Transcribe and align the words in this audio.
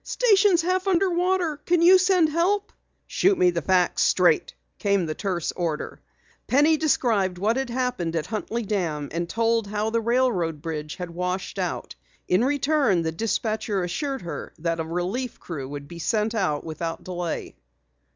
"Station's 0.03 0.63
half 0.63 0.87
under 0.87 1.11
water. 1.11 1.57
Can 1.57 1.83
you 1.83 1.99
send 1.99 2.27
help?" 2.29 2.73
"Shoot 3.05 3.37
me 3.37 3.51
the 3.51 3.61
facts 3.61 4.01
straight," 4.01 4.55
came 4.79 5.05
the 5.05 5.13
terse 5.13 5.51
order. 5.51 6.01
Penny 6.47 6.75
described 6.77 7.37
what 7.37 7.55
had 7.55 7.69
happened 7.69 8.15
at 8.15 8.25
Huntley 8.25 8.63
Dam 8.63 9.09
and 9.11 9.29
told 9.29 9.67
how 9.67 9.91
the 9.91 10.01
railroad 10.01 10.59
bridge 10.59 10.95
had 10.95 11.11
washed 11.11 11.59
out. 11.59 11.93
In 12.27 12.43
return 12.43 13.03
the 13.03 13.11
dispatcher 13.11 13.83
assured 13.83 14.23
her 14.23 14.53
that 14.57 14.79
a 14.79 14.83
relief 14.83 15.39
crew 15.39 15.69
would 15.69 15.87
be 15.87 15.99
sent 15.99 16.33
without 16.63 17.03
delay. 17.03 17.55